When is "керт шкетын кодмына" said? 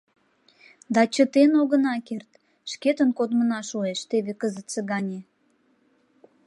2.07-3.59